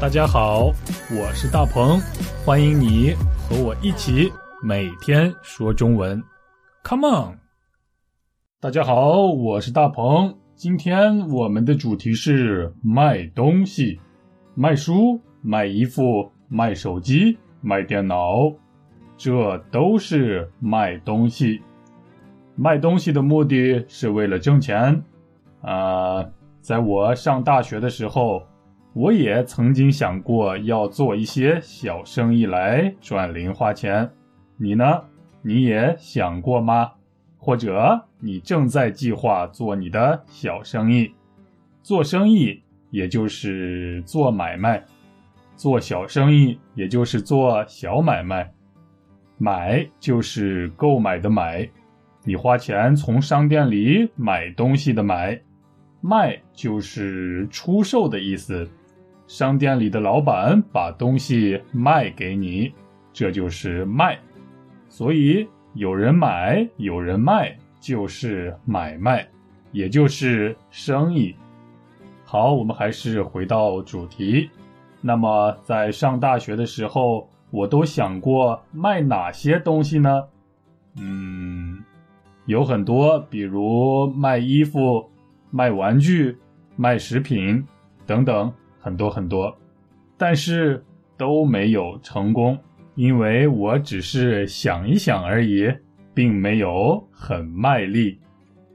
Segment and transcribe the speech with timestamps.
[0.00, 0.66] 大家好，
[1.10, 2.00] 我是大鹏，
[2.46, 4.32] 欢迎你和我一起
[4.62, 6.22] 每天说中文
[6.84, 7.38] ，Come on！
[8.60, 14.00] 大家好，我是大鹏，今天我们的主题是卖东西，
[14.54, 18.52] 卖书、卖衣服、卖手机、卖电脑，
[19.16, 21.60] 这都是卖东西。
[22.54, 25.02] 卖东西的目的是为了挣钱。
[25.60, 26.24] 啊，
[26.60, 28.40] 在我上大学的时候。
[28.94, 34.10] 我也曾经想过要做一些小生意来赚零花钱，
[34.56, 34.84] 你呢？
[35.42, 36.90] 你也想过吗？
[37.36, 41.12] 或者你正在计划做你的小生意？
[41.82, 42.60] 做生意
[42.90, 44.82] 也就是做买卖，
[45.54, 48.50] 做小生意也就是做小买卖，
[49.38, 51.68] 买就是购买的买，
[52.24, 55.40] 你花钱从商店里买东西的买，
[56.00, 58.68] 卖就是出售的意思。
[59.28, 62.72] 商店里的老板把东西卖给你，
[63.12, 64.18] 这就是卖。
[64.88, 69.28] 所以有人买，有人卖，就是买卖，
[69.70, 71.36] 也就是生意。
[72.24, 74.48] 好，我们还是回到主题。
[75.02, 80.24] 那么在上大学的时候，我都想过卖哪些东西呢？
[80.98, 81.84] 嗯，
[82.46, 85.06] 有很多，比如卖衣服、
[85.50, 86.34] 卖玩具、
[86.76, 87.62] 卖食品
[88.06, 88.50] 等等。
[88.78, 89.56] 很多很多，
[90.16, 90.84] 但是
[91.16, 92.58] 都没有成功，
[92.94, 95.72] 因为我只是想一想而已，
[96.14, 98.18] 并没有很卖力。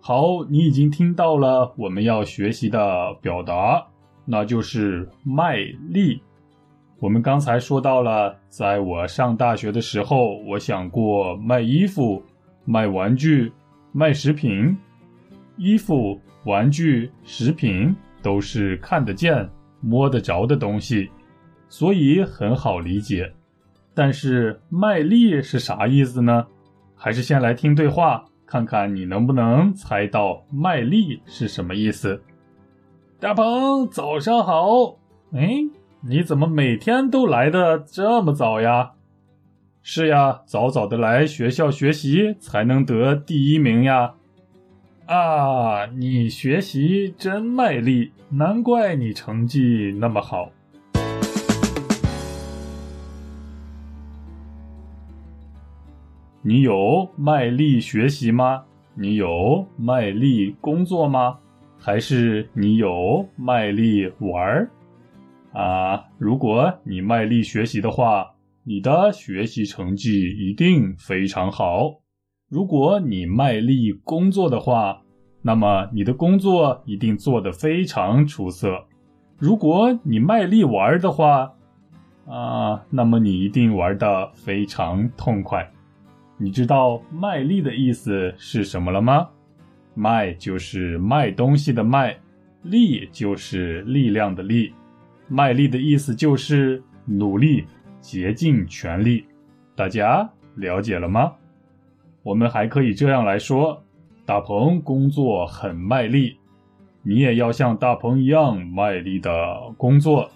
[0.00, 3.86] 好，你已经听到了我们要学习的表达，
[4.24, 5.56] 那就是卖
[5.88, 6.20] 力。
[7.00, 12.22] 我们刚才说到了，在我上大学的时候，我想过卖衣服、
[12.64, 13.52] 卖玩具、
[13.92, 14.76] 卖食品。
[15.56, 19.48] 衣服、玩具、食品都是看得见。
[19.84, 21.10] 摸得着的东西，
[21.68, 23.30] 所以很好理解。
[23.92, 26.46] 但是卖力是啥意思呢？
[26.96, 32.20] 还是先来听对话，看看你能不能猜到卖力是什么意思。
[33.20, 34.96] 大鹏，早上好。
[35.32, 35.48] 哎，
[36.00, 38.92] 你怎么每天都来的这么早呀？
[39.82, 44.14] 是呀，早早的来学校学习才能得第一名呀。
[45.06, 50.50] 啊，你学习真卖力，难怪你成绩那么好。
[56.40, 58.64] 你有卖力学习吗？
[58.94, 61.38] 你有卖力工作吗？
[61.78, 64.70] 还是你有卖力玩儿？
[65.52, 72.03] 啊，如果你卖力学习的话，你的学习成绩一定非常好。
[72.50, 75.00] 如果你卖力工作的话，
[75.40, 78.84] 那么你的工作一定做得非常出色。
[79.38, 81.50] 如果你卖力玩的话，
[82.26, 85.68] 啊，那么你一定玩得非常痛快。
[86.36, 89.26] 你知道卖力的意思是什么了吗？
[89.94, 92.14] 卖就是卖东西的卖，
[92.62, 94.72] 力就是力量的力。
[95.28, 97.64] 卖力的意思就是努力，
[98.00, 99.24] 竭尽全力。
[99.74, 101.32] 大家了解了吗？
[102.24, 103.80] 我们还可以这样来说：
[104.24, 106.36] 大鹏工作很卖力，
[107.02, 109.30] 你也要像大鹏一样卖力的
[109.76, 110.28] 工作。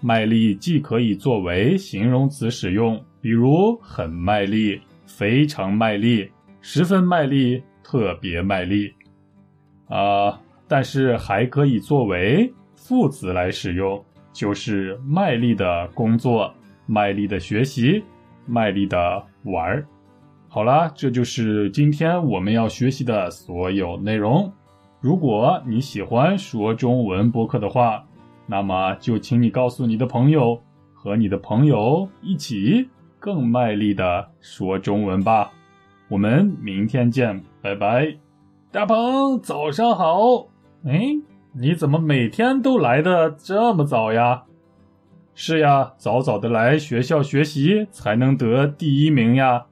[0.00, 6.28] 卖力既可以作为形容词使用，比如很卖力、非常卖力、
[6.60, 8.92] 十分卖力、特别卖力，
[9.88, 16.52] 啊，但是还可以作为副词来使用，就是卖力的工作、
[16.84, 18.04] 卖力的学习、
[18.44, 19.86] 卖力的玩儿。
[20.56, 24.50] 好啦，这就是今天我们要学习的所有内容。
[25.02, 28.02] 如果你喜欢说中文播客的话，
[28.46, 30.58] 那么就请你告诉你的朋友，
[30.94, 35.52] 和你的朋友一起更卖力的说中文吧。
[36.08, 38.16] 我们明天见，拜拜。
[38.72, 40.46] 大鹏，早上好。
[40.86, 41.02] 哎，
[41.52, 44.44] 你怎么每天都来的这么早呀？
[45.34, 49.66] 是呀，早早的来学校学习才能得第一名呀。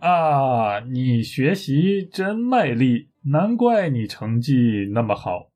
[0.00, 5.50] 啊，你学习真卖力，难怪你成绩那么好。